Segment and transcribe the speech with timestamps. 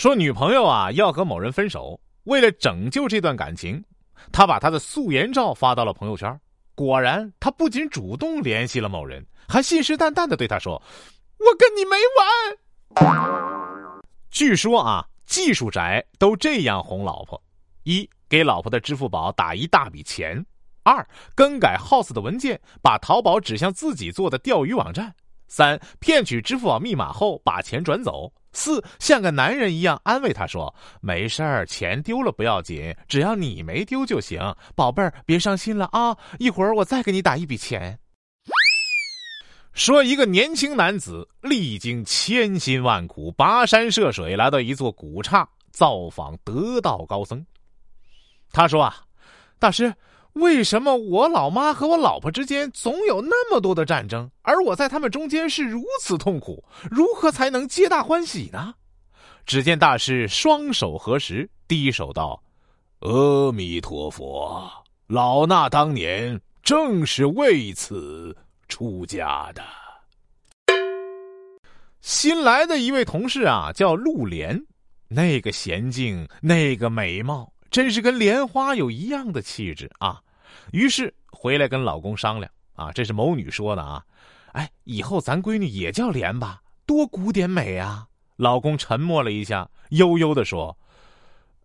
[0.00, 3.84] 说女朋友啊要和某人分手，为了拯救这段感情，
[4.32, 6.40] 他把他的素颜照发到了朋友圈。
[6.74, 10.82] 果然，他不仅主动联系了某人，还信誓旦旦的对他说
[11.36, 11.96] ：“我跟你没
[13.04, 14.00] 完。”
[14.32, 17.38] 据说啊，技术宅都这样哄老婆：
[17.82, 20.42] 一给老婆的支付宝打一大笔钱；
[20.82, 25.14] 二更改 House 的文件，把淘宝指向自己做的钓鱼网站。
[25.46, 28.32] 三骗取支付宝密码后把钱转走。
[28.52, 34.40] 四像个男人一样安慰他说：“没事儿，钱丢了不要紧，只要你没丢就行，
[34.74, 36.16] 宝贝儿别伤心了啊！
[36.38, 37.98] 一会儿我再给你打一笔钱。”
[39.72, 47.46] 说一个年轻男子历经千辛万苦，跋山涉水来到一座古刹造访得道高僧。
[48.50, 48.96] 他说：“啊，
[49.58, 49.94] 大师。”
[50.40, 56.64] 为什么我老妈和我老婆之间总有那么多的战争，而我在他们中间是如此痛苦？
[56.90, 58.74] 如何才能皆大欢喜呢？
[59.46, 62.42] 只见大师双手合十，低首道
[63.00, 64.68] ：“阿弥陀佛，
[65.06, 68.36] 老衲当年正是为此
[68.68, 69.62] 出家的。”
[72.00, 74.58] 新来的一位同事啊，叫陆莲，
[75.08, 77.52] 那个娴静，那个美貌。
[77.70, 80.20] 真是跟莲花有一样的气质啊！
[80.72, 84.04] 于是回来跟老公商量啊，这是某女说的啊，
[84.52, 88.06] 哎，以后咱闺女也叫莲吧，多古典美啊！
[88.36, 90.76] 老公沉默了一下，悠悠的说：“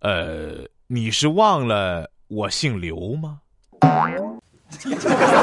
[0.02, 3.40] 呃，你是忘了我姓刘吗？”